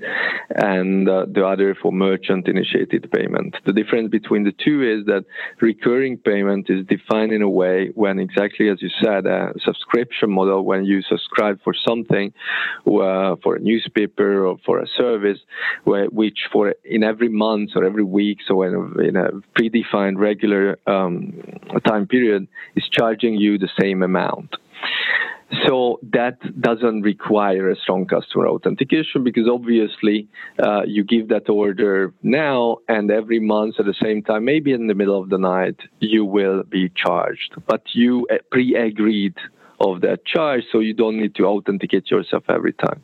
and 0.51 1.09
uh, 1.09 1.25
the 1.33 1.47
other 1.47 1.75
for 1.81 1.91
merchant 1.91 2.47
initiated 2.47 3.11
payment. 3.11 3.57
The 3.65 3.73
difference 3.73 4.11
between 4.11 4.45
the 4.45 4.53
two 4.53 4.83
is 4.83 5.07
that 5.07 5.25
recurring 5.63 6.19
payment 6.19 6.69
is 6.69 6.85
defined 6.87 7.33
in 7.33 7.41
a 7.41 7.49
way 7.49 7.91
when 7.95 8.19
exactly 8.19 8.69
as 8.69 8.83
you 8.83 8.91
said, 9.03 9.25
a 9.25 9.55
subscription 9.65 10.31
model, 10.31 10.63
when 10.63 10.85
you 10.85 11.01
subscribe 11.09 11.59
for 11.65 11.73
something, 11.89 12.31
uh, 12.87 13.37
for 13.43 13.57
a 13.57 13.61
newspaper 13.61 14.45
or 14.45 14.59
for 14.67 14.81
a 14.81 14.87
service, 14.99 15.39
where, 15.85 16.05
which 16.09 16.39
for 16.53 16.75
in 16.85 17.03
every 17.03 17.31
month 17.31 17.71
or 17.77 17.85
every 17.87 18.05
week, 18.05 18.39
so 18.47 18.63
in 18.63 18.75
a, 18.75 19.09
in 19.09 19.17
a 19.17 19.31
predefined 19.59 20.19
regular 20.19 20.79
um, 20.87 21.33
time 21.87 22.07
period, 22.07 22.47
is 22.77 22.87
charging 22.93 23.35
you 23.35 23.57
the 23.57 23.71
same 23.81 24.03
amount. 24.03 24.50
So 25.67 25.99
that 26.13 26.39
doesn't 26.61 27.03
require 27.03 27.71
a 27.71 27.77
strong 27.77 28.07
customer 28.07 28.47
authentication 28.49 29.25
because 29.25 29.49
obviously 29.49 30.29
uh, 30.63 30.83
you 30.87 31.03
give 31.05 31.29
that 31.29 31.49
order 31.49 32.15
now 32.23 32.79
and 32.89 33.11
every 33.11 33.41
month 33.41 33.75
at 33.79 33.87
the 33.87 33.95
same 34.01 34.23
time, 34.23 34.45
maybe 34.45 34.73
in 34.73 34.87
the 34.87 34.95
middle 34.95 35.21
of 35.21 35.29
the 35.29 35.39
night, 35.39 35.77
you 35.99 36.25
will 36.25 36.63
be 36.63 36.91
charged. 36.95 37.55
But 37.67 37.83
you 37.95 38.27
uh, 38.31 38.37
pre 38.51 38.77
agreed 38.77 39.35
of 39.81 40.03
that 40.03 40.25
charge, 40.27 40.63
so 40.71 40.79
you 40.81 40.93
don't 40.93 41.19
need 41.19 41.35
to 41.35 41.45
authenticate 41.47 42.11
yourself 42.11 42.45
every 42.49 42.75
time. 42.75 43.03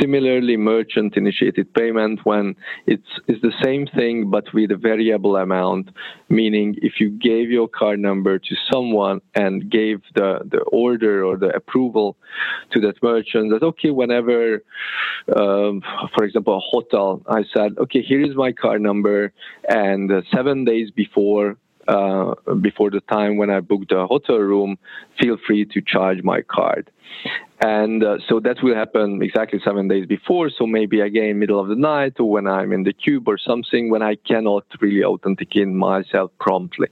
Similarly, 0.00 0.56
merchant 0.56 1.16
initiated 1.16 1.74
payment 1.74 2.20
when 2.24 2.54
it's, 2.86 3.08
it's 3.26 3.42
the 3.42 3.52
same 3.62 3.86
thing 3.88 4.30
but 4.30 4.44
with 4.54 4.70
a 4.70 4.76
variable 4.76 5.36
amount, 5.36 5.90
meaning 6.28 6.76
if 6.80 7.00
you 7.00 7.10
gave 7.10 7.50
your 7.50 7.68
card 7.68 7.98
number 7.98 8.38
to 8.38 8.54
someone 8.72 9.20
and 9.34 9.68
gave 9.70 10.00
the, 10.14 10.40
the 10.48 10.60
order 10.70 11.24
or 11.24 11.36
the 11.36 11.48
approval 11.48 12.16
to 12.70 12.80
that 12.80 13.02
merchant 13.02 13.50
that, 13.50 13.64
okay, 13.64 13.90
whenever, 13.90 14.62
um, 15.36 15.82
for 16.14 16.24
example, 16.24 16.56
a 16.56 16.60
hotel, 16.60 17.20
I 17.26 17.44
said, 17.52 17.76
okay, 17.78 18.02
here 18.02 18.22
is 18.22 18.36
my 18.36 18.52
card 18.52 18.80
number, 18.80 19.32
and 19.68 20.10
uh, 20.10 20.22
seven 20.32 20.64
days 20.64 20.90
before 20.90 21.56
uh, 21.88 22.34
before 22.60 22.90
the 22.90 23.00
time 23.00 23.36
when 23.36 23.50
I 23.50 23.60
booked 23.60 23.90
the 23.90 24.06
hotel 24.06 24.38
room, 24.38 24.78
feel 25.20 25.36
free 25.46 25.64
to 25.66 25.80
charge 25.80 26.22
my 26.22 26.42
card. 26.42 26.90
And 27.60 28.02
uh, 28.02 28.18
so 28.28 28.40
that 28.40 28.56
will 28.62 28.74
happen 28.74 29.22
exactly 29.22 29.60
seven 29.64 29.86
days 29.86 30.06
before. 30.06 30.50
So 30.50 30.66
maybe 30.66 31.00
again, 31.00 31.38
middle 31.38 31.60
of 31.60 31.68
the 31.68 31.76
night 31.76 32.18
or 32.18 32.28
when 32.28 32.48
I'm 32.48 32.72
in 32.72 32.82
the 32.82 32.92
cube 32.92 33.28
or 33.28 33.38
something 33.38 33.90
when 33.90 34.02
I 34.02 34.16
cannot 34.16 34.64
really 34.80 35.04
authenticate 35.04 35.68
myself 35.68 36.32
promptly. 36.40 36.88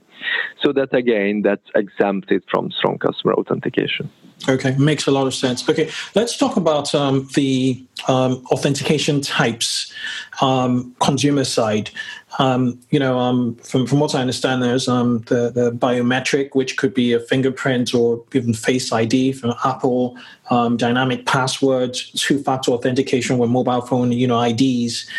So 0.63 0.71
that 0.73 0.93
again, 0.93 1.41
that's 1.43 1.67
exempted 1.75 2.43
from 2.49 2.71
strong 2.71 2.99
customer 2.99 3.33
authentication. 3.33 4.09
Okay, 4.49 4.75
makes 4.77 5.07
a 5.07 5.11
lot 5.11 5.27
of 5.27 5.33
sense. 5.33 5.67
Okay, 5.67 5.89
let's 6.15 6.37
talk 6.37 6.57
about 6.57 6.93
um, 6.95 7.27
the 7.35 7.83
um, 8.07 8.43
authentication 8.51 9.21
types, 9.21 9.93
um, 10.41 10.95
consumer 10.99 11.43
side. 11.43 11.91
Um, 12.39 12.79
you 12.89 12.99
know, 12.99 13.19
um, 13.19 13.55
from 13.57 13.85
from 13.85 13.99
what 13.99 14.15
I 14.15 14.21
understand, 14.21 14.63
there's 14.63 14.87
um, 14.87 15.19
the 15.27 15.51
the 15.51 15.71
biometric, 15.71 16.55
which 16.55 16.77
could 16.77 16.93
be 16.93 17.13
a 17.13 17.19
fingerprint 17.19 17.93
or 17.93 18.23
even 18.33 18.53
Face 18.53 18.91
ID 18.91 19.33
from 19.33 19.53
Apple, 19.63 20.17
dynamic 20.49 21.25
passwords, 21.25 22.11
two-factor 22.11 22.71
authentication 22.71 23.37
with 23.37 23.49
mobile 23.49 23.81
phone, 23.81 24.11
you 24.11 24.27
know, 24.27 24.41
IDs. 24.41 25.09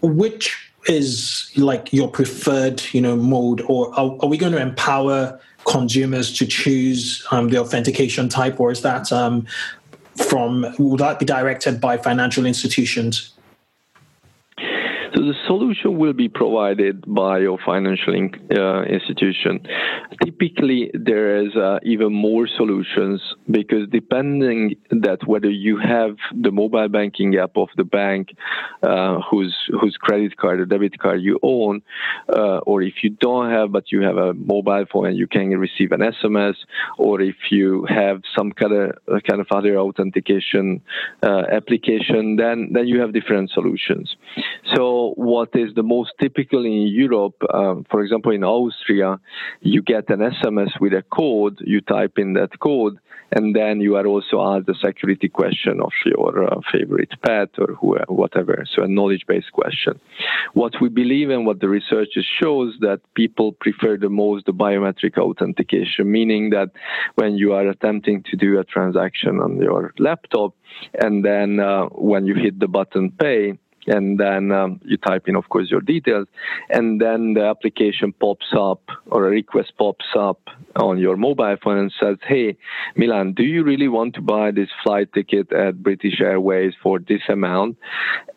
which 0.00 0.56
is 0.88 1.50
like 1.56 1.92
your 1.92 2.08
preferred, 2.08 2.82
you 2.92 3.00
know, 3.00 3.16
mode, 3.16 3.60
or 3.62 3.92
are, 3.98 4.16
are 4.20 4.28
we 4.28 4.38
going 4.38 4.52
to 4.52 4.60
empower 4.60 5.38
consumers 5.68 6.32
to 6.38 6.46
choose 6.46 7.24
um, 7.30 7.48
the 7.48 7.58
authentication 7.58 8.28
type, 8.28 8.58
or 8.58 8.72
is 8.72 8.82
that 8.82 9.12
um, 9.12 9.46
from 10.16 10.66
will 10.78 10.96
that 10.96 11.18
be 11.18 11.26
directed 11.26 11.80
by 11.80 11.96
financial 11.96 12.46
institutions? 12.46 13.32
So 15.18 15.24
the 15.24 15.34
solution 15.48 15.98
will 15.98 16.12
be 16.12 16.28
provided 16.28 17.04
by 17.12 17.40
your 17.40 17.58
financial 17.66 18.14
uh, 18.14 18.82
institution. 18.84 19.66
Typically, 20.24 20.92
there 20.94 21.44
is 21.44 21.56
uh, 21.56 21.80
even 21.82 22.12
more 22.12 22.46
solutions 22.46 23.20
because 23.50 23.88
depending 23.90 24.76
that 24.90 25.26
whether 25.26 25.50
you 25.50 25.76
have 25.76 26.14
the 26.40 26.52
mobile 26.52 26.88
banking 26.88 27.34
app 27.34 27.56
of 27.56 27.66
the 27.76 27.82
bank, 27.82 28.28
uh, 28.84 29.18
whose 29.28 29.56
whose 29.80 29.96
credit 30.00 30.36
card 30.36 30.60
or 30.60 30.66
debit 30.66 30.96
card 31.00 31.20
you 31.20 31.40
own, 31.42 31.82
uh, 32.32 32.58
or 32.58 32.82
if 32.82 33.02
you 33.02 33.10
don't 33.10 33.50
have 33.50 33.72
but 33.72 33.90
you 33.90 34.02
have 34.02 34.18
a 34.18 34.34
mobile 34.34 34.84
phone 34.92 35.06
and 35.06 35.16
you 35.16 35.26
can 35.26 35.48
receive 35.58 35.90
an 35.90 36.00
SMS, 36.00 36.54
or 36.96 37.20
if 37.20 37.50
you 37.50 37.84
have 37.88 38.22
some 38.36 38.52
kind 38.52 38.72
of 38.72 38.90
uh, 39.12 39.18
kind 39.28 39.40
of 39.40 39.48
other 39.50 39.78
authentication 39.78 40.80
uh, 41.24 41.42
application, 41.50 42.36
then 42.36 42.70
then 42.72 42.86
you 42.86 43.00
have 43.00 43.12
different 43.12 43.50
solutions. 43.50 44.14
So 44.76 45.07
what 45.16 45.50
is 45.54 45.74
the 45.74 45.82
most 45.82 46.12
typical 46.20 46.64
in 46.64 46.86
Europe, 46.86 47.36
um, 47.52 47.84
for 47.90 48.02
example, 48.02 48.32
in 48.32 48.44
Austria, 48.44 49.20
you 49.60 49.82
get 49.82 50.10
an 50.10 50.20
SMS 50.20 50.80
with 50.80 50.92
a 50.92 51.02
code, 51.02 51.58
you 51.60 51.80
type 51.80 52.18
in 52.18 52.34
that 52.34 52.58
code, 52.60 52.98
and 53.30 53.54
then 53.54 53.80
you 53.80 53.96
are 53.96 54.06
also 54.06 54.40
asked 54.40 54.68
a 54.68 54.74
security 54.74 55.28
question 55.28 55.80
of 55.80 55.92
your 56.06 56.44
uh, 56.44 56.60
favorite 56.72 57.12
pet 57.22 57.50
or 57.58 57.74
who, 57.74 57.96
whatever, 58.08 58.64
so 58.74 58.82
a 58.82 58.88
knowledge-based 58.88 59.52
question. 59.52 60.00
What 60.54 60.74
we 60.80 60.88
believe 60.88 61.30
and 61.30 61.44
what 61.44 61.60
the 61.60 61.68
research 61.68 62.08
shows 62.40 62.74
that 62.80 63.00
people 63.14 63.52
prefer 63.52 63.96
the 63.96 64.08
most 64.08 64.46
the 64.46 64.52
biometric 64.52 65.18
authentication, 65.18 66.10
meaning 66.10 66.50
that 66.50 66.70
when 67.16 67.36
you 67.36 67.52
are 67.52 67.68
attempting 67.68 68.22
to 68.30 68.36
do 68.36 68.58
a 68.58 68.64
transaction 68.64 69.40
on 69.40 69.60
your 69.60 69.92
laptop, 69.98 70.54
and 70.94 71.24
then 71.24 71.60
uh, 71.60 71.84
when 71.86 72.26
you 72.26 72.34
hit 72.34 72.58
the 72.58 72.68
button 72.68 73.10
pay, 73.10 73.58
and 73.88 74.18
then 74.18 74.52
um, 74.52 74.80
you 74.84 74.96
type 74.96 75.28
in, 75.28 75.36
of 75.36 75.48
course, 75.48 75.70
your 75.70 75.80
details, 75.80 76.26
and 76.70 77.00
then 77.00 77.34
the 77.34 77.44
application 77.44 78.12
pops 78.12 78.52
up 78.56 78.82
or 79.06 79.26
a 79.26 79.30
request 79.30 79.72
pops 79.78 80.06
up 80.16 80.40
on 80.76 80.98
your 80.98 81.16
mobile 81.16 81.56
phone 81.62 81.78
and 81.78 81.92
says, 82.00 82.16
"Hey, 82.26 82.56
Milan, 82.96 83.32
do 83.32 83.42
you 83.42 83.64
really 83.64 83.88
want 83.88 84.14
to 84.14 84.20
buy 84.20 84.50
this 84.50 84.68
flight 84.82 85.12
ticket 85.12 85.52
at 85.52 85.82
British 85.82 86.20
Airways 86.20 86.74
for 86.82 86.98
this 86.98 87.22
amount?" 87.28 87.76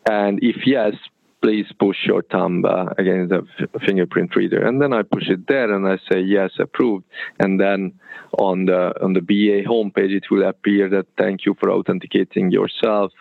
And 0.08 0.38
if 0.42 0.66
yes, 0.66 0.94
please 1.42 1.66
push 1.78 1.96
your 2.06 2.22
thumb 2.22 2.64
uh, 2.64 2.86
against 2.98 3.30
the 3.30 3.42
f- 3.60 3.82
fingerprint 3.84 4.34
reader. 4.36 4.64
And 4.64 4.80
then 4.80 4.92
I 4.92 5.02
push 5.02 5.28
it 5.28 5.46
there 5.48 5.72
and 5.72 5.86
I 5.86 5.98
say, 6.10 6.20
yes, 6.20 6.52
approved. 6.58 7.04
And 7.40 7.60
then 7.60 7.92
on 8.38 8.66
the, 8.66 8.94
on 9.02 9.12
the 9.12 9.20
BA 9.20 9.68
homepage, 9.68 10.16
it 10.16 10.30
will 10.30 10.48
appear 10.48 10.88
that 10.90 11.06
thank 11.18 11.44
you 11.44 11.54
for 11.58 11.70
authenticating 11.70 12.52
yourself. 12.52 13.12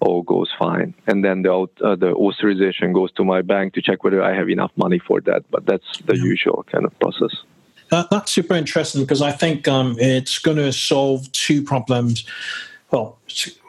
All 0.00 0.22
goes 0.22 0.50
fine. 0.58 0.94
And 1.08 1.24
then 1.24 1.42
the, 1.42 1.52
uh, 1.52 1.96
the 1.96 2.14
authorization 2.14 2.92
goes 2.92 3.10
to 3.12 3.24
my 3.24 3.42
bank 3.42 3.74
to 3.74 3.82
check 3.82 4.04
whether 4.04 4.22
I 4.22 4.34
have 4.34 4.48
enough 4.48 4.70
money 4.76 5.00
for 5.00 5.20
that. 5.22 5.42
But 5.50 5.66
that's 5.66 5.98
the 6.06 6.16
usual 6.16 6.64
kind 6.70 6.84
of 6.84 6.98
process. 7.00 7.34
That, 7.90 8.10
that's 8.10 8.30
super 8.30 8.54
interesting 8.54 9.02
because 9.02 9.22
I 9.22 9.32
think 9.32 9.66
um, 9.66 9.96
it's 9.98 10.38
going 10.38 10.58
to 10.58 10.72
solve 10.72 11.30
two 11.32 11.62
problems 11.62 12.24
well, 12.90 13.18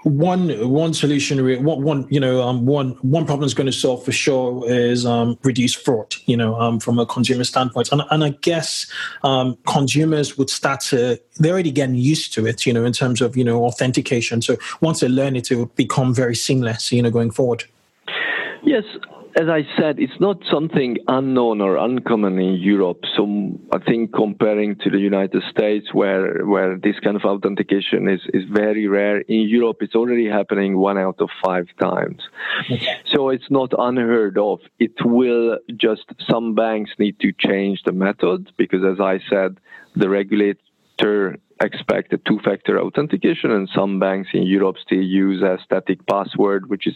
one 0.04 0.70
one 0.70 0.94
solution, 0.94 1.64
one, 1.66 1.84
one 1.84 2.08
you 2.10 2.22
know, 2.22 2.42
um, 2.42 2.66
one 2.66 2.92
one 3.02 3.26
problem 3.26 3.46
is 3.46 3.54
going 3.54 3.68
to 3.68 3.74
solve 3.74 4.06
for 4.06 4.14
sure 4.14 4.64
is 4.72 5.06
um, 5.06 5.38
reduce 5.44 5.76
fraud. 5.76 6.16
You 6.26 6.38
know, 6.38 6.56
um, 6.56 6.80
from 6.80 7.00
a 7.00 7.06
consumer 7.06 7.44
standpoint, 7.44 7.92
and, 7.92 8.02
and 8.12 8.24
I 8.24 8.30
guess 8.30 8.90
um, 9.24 9.58
consumers 9.68 10.38
would 10.38 10.50
start 10.50 10.80
to 10.92 11.20
they're 11.38 11.52
already 11.52 11.72
getting 11.72 11.96
used 11.96 12.32
to 12.34 12.48
it. 12.48 12.66
You 12.66 12.72
know, 12.72 12.86
in 12.86 12.94
terms 12.94 13.20
of 13.20 13.36
you 13.36 13.44
know 13.44 13.66
authentication. 13.66 14.42
So 14.42 14.56
once 14.80 15.02
they 15.02 15.10
learn 15.10 15.36
it, 15.36 15.52
it 15.52 15.56
will 15.56 15.66
become 15.66 16.14
very 16.14 16.36
seamless. 16.36 16.90
You 16.94 17.02
know, 17.02 17.12
going 17.12 17.32
forward. 17.32 17.66
Yes, 18.64 18.84
as 19.40 19.48
I 19.48 19.62
said, 19.80 20.00
it's 20.00 20.20
not 20.20 20.38
something 20.52 20.98
unknown 21.08 21.62
or 21.62 21.78
uncommon 21.78 22.38
in 22.40 22.56
Europe. 22.56 23.06
So 23.16 23.58
I 23.72 23.80
think 23.80 24.14
comparing 24.14 24.76
to 24.84 24.90
the 24.90 25.00
United 25.00 25.44
States, 25.50 25.94
where 25.94 26.46
where 26.46 26.78
this 26.78 27.00
kind 27.00 27.16
of 27.16 27.24
authentication 27.24 28.10
is, 28.10 28.20
is 28.34 28.44
very 28.52 28.88
rare, 28.88 29.22
in 29.22 29.42
Europe 29.48 29.78
it's 29.80 29.96
already 29.96 30.28
happening 30.28 30.78
one 30.78 30.98
out 30.98 31.22
of 31.22 31.30
five 31.44 31.68
times. 31.80 32.22
Okay. 32.70 32.98
So 33.14 33.30
it's 33.30 33.50
not 33.50 33.72
unheard 33.78 34.38
of. 34.38 34.60
It 34.78 34.96
will 35.06 35.58
just 35.78 36.06
some 36.30 36.54
banks 36.54 36.92
need 37.00 37.18
to 37.22 37.32
change 37.32 37.84
the 37.86 37.94
method 37.94 38.52
because, 38.58 38.84
as 38.84 39.00
I 39.00 39.20
said, 39.30 39.58
the 39.96 40.10
regulator 40.10 41.38
expect 41.62 42.14
a 42.14 42.18
two-factor 42.20 42.80
authentication, 42.80 43.52
and 43.52 43.70
some 43.76 44.00
banks 44.00 44.30
in 44.34 44.44
Europe 44.44 44.78
still 44.82 45.02
use 45.02 45.42
a 45.42 45.58
static 45.64 46.06
password, 46.08 46.70
which 46.70 46.88
is 46.88 46.96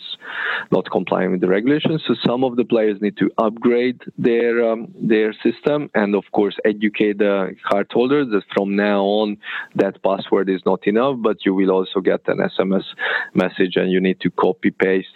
not 0.72 0.89
complying 0.91 1.32
with 1.32 1.41
the 1.41 1.48
regulations. 1.48 2.03
So 2.08 2.15
some 2.25 2.43
of 2.43 2.55
the 2.55 2.63
players 2.63 3.01
need 3.01 3.17
to 3.17 3.29
upgrade 3.38 4.01
their 4.17 4.72
um, 4.72 4.93
their 5.00 5.34
system, 5.34 5.89
and 5.93 6.15
of 6.15 6.24
course 6.32 6.55
educate 6.65 7.17
the 7.17 7.55
cardholders 7.70 8.32
that 8.32 8.43
from 8.55 8.75
now 8.75 9.01
on 9.03 9.38
that 9.75 10.01
password 10.03 10.50
is 10.50 10.62
not 10.65 10.88
enough, 10.88 11.17
but 11.20 11.46
you 11.46 11.53
will 11.53 11.72
also 11.72 12.00
get 12.00 12.22
an 12.27 12.38
SMS 12.38 12.86
message, 13.34 13.75
and 13.75 13.91
you 13.91 14.00
need 14.00 14.20
to 14.22 14.29
copy 14.32 14.72
paste 14.72 15.15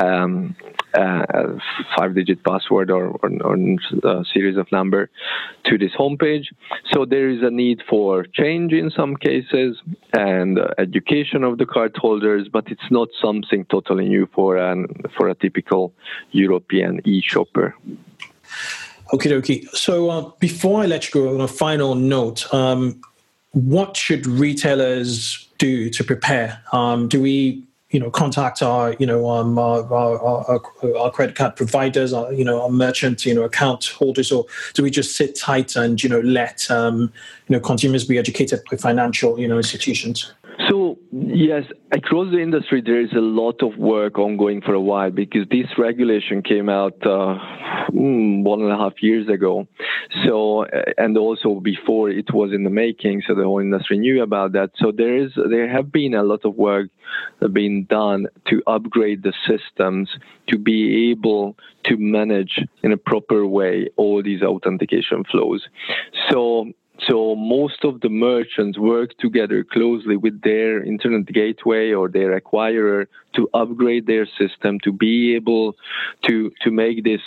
um, 0.00 0.56
a 0.94 1.58
five-digit 1.96 2.42
password 2.44 2.90
or, 2.90 3.08
or, 3.22 3.30
or 3.42 3.54
a 4.04 4.24
series 4.32 4.56
of 4.56 4.70
number 4.72 5.10
to 5.64 5.76
this 5.76 5.92
homepage. 5.98 6.46
So 6.92 7.04
there 7.04 7.28
is 7.28 7.42
a 7.42 7.50
need 7.50 7.82
for 7.88 8.24
change 8.24 8.72
in 8.78 8.90
some 8.90 9.16
cases 9.16 9.80
and 10.12 10.58
uh, 10.58 10.68
education 10.78 11.44
of 11.44 11.58
the 11.58 11.66
cardholders, 11.66 12.50
but 12.50 12.64
it's 12.68 12.90
not 12.90 13.08
something 13.20 13.64
totally 13.66 14.08
new 14.08 14.28
for 14.34 14.56
an 14.56 14.86
for 15.16 15.28
a 15.28 15.34
typical 15.34 15.92
European 16.32 17.00
e-shopper. 17.04 17.74
Okay, 19.12 19.34
okay. 19.34 19.62
So 19.72 20.10
uh, 20.10 20.30
before 20.38 20.82
I 20.82 20.86
let 20.86 21.06
you 21.06 21.20
go, 21.20 21.34
on 21.34 21.40
a 21.40 21.48
final 21.48 21.94
note, 21.94 22.52
um, 22.52 23.00
what 23.52 23.96
should 23.96 24.26
retailers 24.26 25.48
do 25.58 25.90
to 25.90 26.04
prepare? 26.04 26.62
Um, 26.72 27.08
do 27.08 27.20
we 27.20 27.64
you 27.90 27.98
know 27.98 28.10
contact 28.10 28.62
our 28.62 28.94
you 28.98 29.06
know 29.06 29.30
um, 29.30 29.58
our, 29.58 29.82
our, 29.92 30.18
our, 30.20 30.96
our, 30.98 31.10
credit 31.10 31.34
card 31.34 31.56
providers 31.56 32.12
our 32.12 32.32
you 32.32 32.44
know 32.44 32.62
our 32.62 32.68
merchant 32.68 33.24
you 33.24 33.34
know 33.34 33.42
account 33.42 33.86
holders 33.86 34.30
or 34.30 34.44
do 34.74 34.82
we 34.82 34.90
just 34.90 35.16
sit 35.16 35.34
tight 35.34 35.74
and 35.74 36.02
you 36.02 36.08
know 36.08 36.20
let 36.20 36.70
um, 36.70 37.12
you 37.48 37.56
know 37.56 37.60
consumers 37.60 38.04
be 38.04 38.18
educated 38.18 38.60
by 38.70 38.76
financial 38.76 39.38
you 39.40 39.48
know 39.48 39.56
institutions 39.56 40.32
so 40.68 40.98
yes, 41.12 41.64
across 41.92 42.30
the 42.30 42.40
industry 42.40 42.82
there 42.84 43.00
is 43.00 43.12
a 43.12 43.20
lot 43.20 43.62
of 43.62 43.76
work 43.78 44.18
ongoing 44.18 44.60
for 44.60 44.74
a 44.74 44.80
while 44.80 45.10
because 45.10 45.46
this 45.50 45.66
regulation 45.78 46.42
came 46.42 46.68
out 46.68 46.94
uh, 47.02 47.38
mm, 47.90 48.42
one 48.42 48.62
and 48.62 48.70
a 48.70 48.76
half 48.76 48.94
years 49.02 49.28
ago. 49.28 49.66
So 50.24 50.64
uh, 50.64 50.92
and 50.96 51.16
also 51.16 51.60
before 51.60 52.10
it 52.10 52.32
was 52.32 52.52
in 52.52 52.64
the 52.64 52.70
making, 52.70 53.22
so 53.26 53.34
the 53.34 53.44
whole 53.44 53.60
industry 53.60 53.98
knew 53.98 54.22
about 54.22 54.52
that. 54.52 54.70
So 54.76 54.92
there 54.94 55.16
is 55.16 55.32
there 55.48 55.68
have 55.68 55.92
been 55.92 56.14
a 56.14 56.22
lot 56.22 56.44
of 56.44 56.56
work 56.56 56.88
being 57.52 57.84
done 57.84 58.26
to 58.48 58.62
upgrade 58.66 59.22
the 59.22 59.32
systems 59.46 60.10
to 60.48 60.58
be 60.58 61.10
able 61.10 61.56
to 61.84 61.96
manage 61.96 62.60
in 62.82 62.92
a 62.92 62.96
proper 62.96 63.46
way 63.46 63.88
all 63.96 64.22
these 64.22 64.42
authentication 64.42 65.24
flows. 65.24 65.66
So 66.30 66.72
so 67.06 67.36
most 67.36 67.84
of 67.84 68.00
the 68.00 68.08
merchants 68.08 68.78
work 68.78 69.16
together 69.18 69.64
closely 69.64 70.16
with 70.16 70.40
their 70.42 70.82
internet 70.82 71.26
gateway 71.26 71.92
or 71.92 72.08
their 72.08 72.38
acquirer 72.40 73.06
to 73.34 73.48
upgrade 73.54 74.06
their 74.06 74.26
system 74.38 74.78
to 74.80 74.92
be 74.92 75.34
able 75.34 75.76
to 76.26 76.50
to 76.62 76.70
make 76.70 77.04
this 77.04 77.20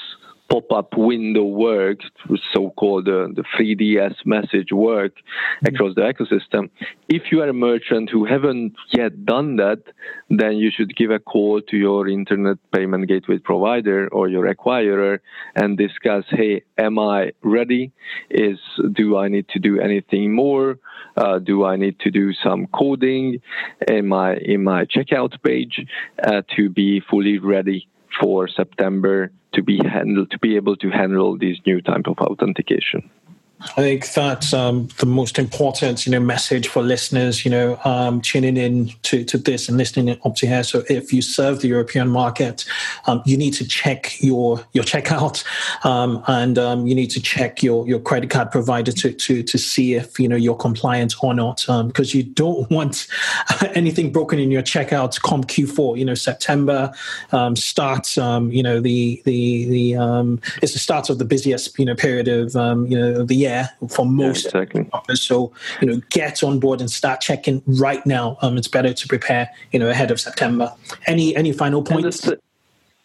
pop-up 0.52 0.98
window 0.98 1.46
work, 1.46 2.00
so-called 2.54 3.08
uh, 3.08 3.28
the 3.34 3.44
3DS 3.58 4.16
message 4.26 4.74
work 4.74 5.14
across 5.66 5.96
the 5.96 6.02
ecosystem. 6.02 6.70
If 7.08 7.32
you 7.32 7.42
are 7.42 7.48
a 7.48 7.54
merchant 7.54 8.10
who 8.10 8.26
haven't 8.26 8.74
yet 8.92 9.26
done 9.26 9.56
that, 9.58 9.82
then 10.30 10.58
you 10.58 10.70
should 10.76 10.94
give 10.98 11.10
a 11.10 11.20
call 11.20 11.62
to 11.70 11.78
your 11.78 12.10
internet 12.10 12.58
payment 12.74 13.08
gateway 13.08 13.38
provider 13.38 14.10
or 14.10 14.28
your 14.28 14.54
acquirer 14.54 15.20
and 15.56 15.78
discuss, 15.78 16.26
hey, 16.30 16.64
am 16.78 17.00
I 17.00 17.32
ready? 17.44 17.94
Is 18.30 18.60
do 18.92 19.18
I 19.18 19.30
need 19.30 19.48
to 19.50 19.60
do 19.60 19.80
anything 19.80 20.36
more? 20.36 20.80
Uh, 21.16 21.40
do 21.40 21.64
I 21.64 21.78
need 21.78 21.98
to 22.02 22.12
do 22.12 22.34
some 22.34 22.68
coding 22.68 23.42
in 23.88 24.08
my 24.08 24.36
in 24.36 24.64
my 24.64 24.84
checkout 24.86 25.42
page 25.44 25.86
uh, 26.22 26.42
to 26.58 26.70
be 26.70 27.02
fully 27.10 27.38
ready 27.40 27.88
for 28.20 28.48
September 28.48 29.32
to 29.54 29.64
be 29.64 29.78
handled 29.78 30.32
to 30.32 30.40
be 30.40 30.56
able 30.56 30.76
to 30.78 30.90
handle 30.90 31.38
these 31.38 31.58
new 31.66 31.82
type 31.82 32.08
of 32.08 32.18
authentication. 32.20 33.10
I 33.64 33.82
think 33.82 34.12
that's 34.14 34.54
um, 34.54 34.88
the 34.98 35.06
most 35.06 35.38
important, 35.38 36.06
you 36.06 36.12
know, 36.12 36.20
message 36.20 36.68
for 36.68 36.82
listeners, 36.82 37.46
you 37.46 37.52
know, 37.52 37.80
um, 37.84 38.20
tuning 38.20 38.58
in 38.58 38.90
to, 39.04 39.24
to 39.26 39.38
this 39.38 39.70
and 39.70 39.78
listening 39.78 40.18
up 40.26 40.36
to 40.38 40.48
here. 40.48 40.64
So 40.64 40.84
if 40.90 41.14
you 41.14 41.22
serve 41.22 41.62
the 41.62 41.68
European 41.68 42.10
market, 42.10 42.66
um, 43.06 43.22
you 43.24 43.38
need 43.38 43.54
to 43.54 43.68
check 43.68 44.20
your 44.20 44.64
your 44.74 44.84
checkout, 44.84 45.46
um, 45.86 46.24
and 46.28 46.58
um, 46.58 46.88
you 46.88 46.96
need 46.96 47.12
to 47.12 47.22
check 47.22 47.62
your 47.62 47.88
your 47.88 48.00
credit 48.00 48.32
card 48.32 48.52
provider 48.52 48.92
to 48.94 49.14
to 49.14 49.44
to 49.44 49.58
see 49.60 49.94
if 49.94 50.20
you 50.20 50.28
know 50.28 50.36
you're 50.36 50.56
compliant 50.56 51.14
or 51.24 51.34
not, 51.36 51.64
because 51.88 52.14
um, 52.14 52.18
you 52.18 52.24
don't 52.24 52.70
want 52.72 53.08
anything 53.76 54.12
broken 54.12 54.40
in 54.40 54.50
your 54.50 54.64
checkout 54.64 55.22
come 55.22 55.44
Q4. 55.44 56.00
You 56.00 56.06
know, 56.06 56.16
September 56.16 56.92
starts. 57.54 58.18
you 58.18 58.64
know, 58.64 58.80
the 58.80 59.22
the 59.26 59.66
the 59.66 60.40
it's 60.64 60.74
the 60.74 60.80
start 60.80 61.10
of 61.12 61.20
the 61.20 61.26
busiest 61.26 61.78
you 61.78 61.86
know 61.86 61.96
period 61.96 62.28
of 62.28 62.56
you 62.90 62.98
know 62.98 63.24
the 63.24 63.36
year 63.36 63.51
there 63.52 63.70
for 63.90 64.06
most 64.06 64.54
yeah, 64.54 64.62
exactly. 64.62 65.16
So 65.16 65.52
you 65.82 65.88
know, 65.88 66.02
get 66.10 66.44
on 66.44 66.60
board 66.60 66.80
and 66.82 66.90
start 66.90 67.22
checking 67.22 67.62
right 67.66 68.04
now. 68.06 68.38
Um, 68.42 68.58
it's 68.58 68.68
better 68.78 68.94
to 68.94 69.08
prepare 69.08 69.50
you 69.72 69.80
know 69.80 69.90
ahead 69.90 70.12
of 70.12 70.20
September. 70.20 70.74
Any 71.08 71.36
any 71.36 71.52
final 71.52 71.84
points? 71.84 72.28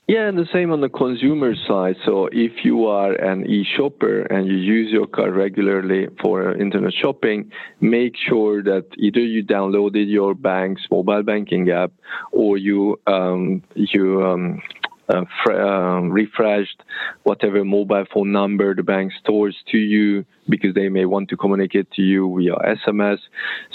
Yeah, 0.09 0.29
and 0.29 0.39
the 0.39 0.47
same 0.53 0.71
on 0.71 0.83
the 0.83 0.89
consumer 0.89 1.57
side. 1.67 1.97
So 2.05 2.29
if 2.31 2.65
you 2.65 2.87
are 2.87 3.13
an 3.15 3.45
e-shopper 3.45 4.23
and 4.23 4.47
you 4.47 4.57
use 4.57 4.93
your 4.93 5.09
card 5.09 5.35
regularly 5.35 6.07
for 6.23 6.55
internet 6.55 6.93
shopping, 6.95 7.51
make 7.81 8.15
sure 8.17 8.63
that 8.63 8.87
either 8.99 9.19
you 9.19 9.43
downloaded 9.43 10.09
your 10.09 10.33
bank's 10.37 10.83
mobile 10.93 11.25
banking 11.25 11.71
app 11.71 11.91
or 12.31 12.57
you 12.57 13.01
um, 13.09 13.65
you 13.75 14.25
um, 14.25 14.63
uh, 15.09 15.25
um, 15.51 16.11
refreshed 16.11 16.83
whatever 17.23 17.65
mobile 17.65 18.05
phone 18.13 18.33
number 18.33 18.75
the 18.75 18.83
bank 18.83 19.13
stores 19.21 19.57
to 19.71 19.79
you 19.79 20.25
because 20.49 20.75
they 20.75 20.89
may 20.89 21.05
want 21.05 21.29
to 21.29 21.37
communicate 21.37 21.91
to 21.93 22.03
you 22.03 22.35
via 22.37 22.77
SMS. 22.87 23.19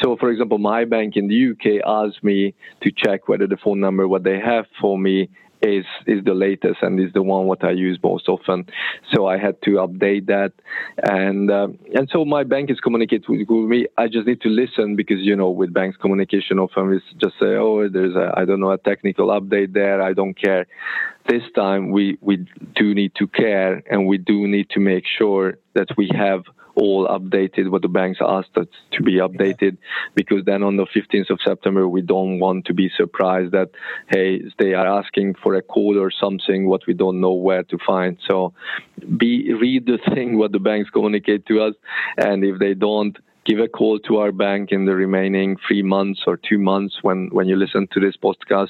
So, 0.01 0.17
for 0.17 0.29
example, 0.31 0.57
my 0.57 0.85
bank 0.85 1.15
in 1.15 1.27
the 1.27 1.51
UK 1.51 1.81
asked 1.85 2.23
me 2.23 2.53
to 2.81 2.91
check 2.91 3.27
whether 3.27 3.47
the 3.47 3.57
phone 3.57 3.79
number 3.79 4.07
what 4.07 4.23
they 4.23 4.39
have 4.39 4.65
for 4.79 4.97
me 4.97 5.29
is 5.61 5.85
is 6.07 6.23
the 6.23 6.33
latest 6.33 6.81
and 6.81 6.99
is 6.99 7.13
the 7.13 7.21
one 7.21 7.45
what 7.45 7.63
I 7.63 7.71
use 7.71 7.99
most 8.03 8.27
often. 8.27 8.65
So 9.13 9.27
I 9.27 9.37
had 9.37 9.61
to 9.63 9.71
update 9.71 10.27
that, 10.27 10.53
and 11.03 11.51
uh, 11.51 11.67
and 11.93 12.09
so 12.11 12.25
my 12.25 12.43
bank 12.43 12.71
is 12.71 12.79
communicating 12.79 13.25
with 13.27 13.47
me. 13.49 13.87
I 13.97 14.07
just 14.07 14.27
need 14.27 14.41
to 14.41 14.49
listen 14.49 14.95
because 14.95 15.19
you 15.19 15.35
know 15.35 15.49
with 15.49 15.73
banks 15.73 15.97
communication 15.97 16.59
often 16.59 16.87
we 16.87 17.01
just 17.19 17.35
say 17.39 17.55
oh 17.55 17.87
there's 17.89 18.15
a 18.15 18.33
I 18.35 18.45
don't 18.45 18.59
know 18.59 18.71
a 18.71 18.77
technical 18.77 19.27
update 19.27 19.73
there 19.73 20.01
I 20.01 20.13
don't 20.13 20.33
care. 20.33 20.65
This 21.27 21.43
time 21.55 21.91
we 21.91 22.17
we 22.21 22.45
do 22.75 22.93
need 22.93 23.13
to 23.15 23.27
care 23.27 23.83
and 23.89 24.07
we 24.07 24.17
do 24.17 24.47
need 24.47 24.69
to 24.71 24.79
make 24.79 25.05
sure 25.17 25.57
that 25.73 25.87
we 25.97 26.09
have 26.13 26.43
all 26.75 27.07
updated 27.07 27.69
what 27.69 27.81
the 27.81 27.87
banks 27.87 28.19
asked 28.21 28.55
us 28.57 28.67
to 28.93 29.03
be 29.03 29.15
updated 29.15 29.77
because 30.15 30.43
then 30.45 30.63
on 30.63 30.77
the 30.77 30.85
15th 30.95 31.29
of 31.29 31.39
September 31.45 31.87
we 31.87 32.01
don't 32.01 32.39
want 32.39 32.65
to 32.65 32.73
be 32.73 32.89
surprised 32.95 33.51
that 33.51 33.69
hey 34.09 34.41
they 34.57 34.73
are 34.73 34.87
asking 34.87 35.35
for 35.43 35.55
a 35.55 35.61
code 35.61 35.97
or 35.97 36.11
something 36.11 36.67
what 36.67 36.81
we 36.87 36.93
don't 36.93 37.19
know 37.19 37.33
where 37.33 37.63
to 37.63 37.77
find. 37.85 38.17
So 38.29 38.53
be 39.17 39.53
read 39.53 39.85
the 39.85 39.99
thing 40.13 40.37
what 40.37 40.51
the 40.51 40.59
banks 40.59 40.89
communicate 40.89 41.45
to 41.47 41.61
us 41.61 41.75
and 42.17 42.43
if 42.43 42.59
they 42.59 42.73
don't 42.73 43.17
give 43.45 43.59
a 43.59 43.67
call 43.67 43.99
to 43.99 44.17
our 44.17 44.31
bank 44.31 44.71
in 44.71 44.85
the 44.85 44.95
remaining 44.95 45.57
three 45.67 45.81
months 45.81 46.21
or 46.27 46.37
two 46.37 46.59
months 46.59 46.99
when, 47.01 47.27
when 47.31 47.47
you 47.47 47.55
listen 47.55 47.87
to 47.91 47.99
this 47.99 48.15
podcast 48.15 48.69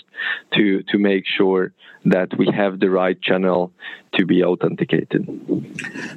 to, 0.54 0.82
to 0.84 0.98
make 0.98 1.26
sure 1.26 1.74
that 2.06 2.36
we 2.38 2.48
have 2.52 2.80
the 2.80 2.90
right 2.90 3.22
channel 3.22 3.72
to 4.14 4.26
be 4.26 4.44
authenticated. 4.44 5.26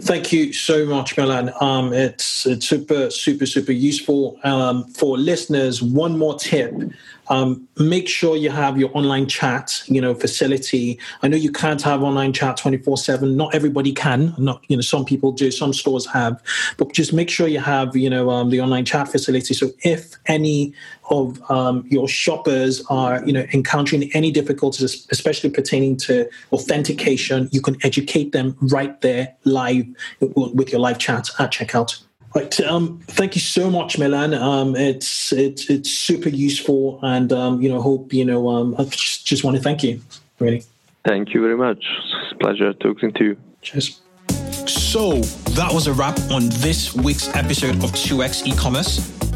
Thank 0.00 0.32
you 0.32 0.52
so 0.52 0.86
much, 0.86 1.16
Milan. 1.16 1.52
Um, 1.60 1.92
it's, 1.92 2.46
it's 2.46 2.66
super, 2.66 3.10
super, 3.10 3.46
super 3.46 3.72
useful 3.72 4.38
um, 4.44 4.84
for 4.84 5.18
listeners. 5.18 5.82
One 5.82 6.18
more 6.18 6.38
tip 6.38 6.72
um, 7.28 7.66
make 7.78 8.08
sure 8.08 8.36
you 8.36 8.50
have 8.50 8.78
your 8.78 8.90
online 8.94 9.26
chat, 9.26 9.82
you 9.86 10.00
know, 10.00 10.14
facility. 10.14 10.98
I 11.22 11.28
know 11.28 11.36
you 11.36 11.50
can't 11.50 11.80
have 11.82 12.02
online 12.02 12.32
chat 12.32 12.56
24 12.56 12.98
seven. 12.98 13.36
Not 13.36 13.54
everybody 13.54 13.92
can. 13.92 14.34
Not, 14.38 14.62
you 14.68 14.76
know, 14.76 14.82
some 14.82 15.04
people 15.04 15.32
do, 15.32 15.50
some 15.50 15.72
stores 15.72 16.06
have, 16.06 16.42
but 16.76 16.92
just 16.92 17.12
make 17.12 17.30
sure 17.30 17.48
you 17.48 17.60
have, 17.60 17.96
you 17.96 18.10
know, 18.10 18.30
um, 18.30 18.50
the 18.50 18.60
online 18.60 18.84
chat 18.84 19.08
facility. 19.08 19.54
So 19.54 19.70
if 19.82 20.14
any 20.26 20.74
of 21.10 21.50
um, 21.50 21.86
your 21.88 22.08
shoppers 22.08 22.82
are, 22.88 23.24
you 23.26 23.32
know, 23.32 23.46
encountering 23.52 24.10
any 24.14 24.30
difficulties, 24.30 25.06
especially 25.10 25.50
pertaining 25.50 25.96
to 25.98 26.28
authentication, 26.52 27.48
you 27.52 27.60
can 27.60 27.76
educate 27.82 28.32
them 28.32 28.56
right 28.60 29.00
there 29.00 29.34
live 29.44 29.86
with 30.20 30.70
your 30.72 30.80
live 30.80 30.98
chat 30.98 31.28
at 31.38 31.52
checkout. 31.52 32.02
Right. 32.34 32.60
Um, 32.62 33.00
thank 33.06 33.36
you 33.36 33.40
so 33.40 33.70
much, 33.70 33.96
Milan. 33.96 34.34
Um, 34.34 34.74
it's 34.74 35.32
it's 35.32 35.70
it's 35.70 35.88
super 35.88 36.28
useful, 36.28 36.98
and 37.00 37.32
um, 37.32 37.62
you 37.62 37.68
know, 37.68 37.80
hope 37.80 38.12
you 38.12 38.24
know. 38.24 38.48
Um, 38.48 38.74
I 38.76 38.84
just, 38.84 39.24
just 39.24 39.44
want 39.44 39.56
to 39.56 39.62
thank 39.62 39.84
you, 39.84 40.00
really. 40.40 40.64
Thank 41.04 41.32
you 41.32 41.40
very 41.40 41.56
much. 41.56 41.84
It's 42.24 42.32
a 42.32 42.36
pleasure 42.36 42.72
talking 42.72 43.12
to 43.12 43.24
you. 43.24 43.36
Cheers. 43.62 44.00
So 44.66 45.20
that 45.52 45.70
was 45.72 45.86
a 45.86 45.92
wrap 45.92 46.18
on 46.30 46.48
this 46.48 46.94
week's 46.94 47.28
episode 47.36 47.76
of 47.84 47.92
2x 47.92 48.46
e-commerce. 48.46 49.23